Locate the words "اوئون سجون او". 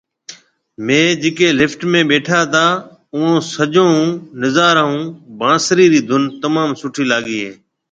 3.13-4.07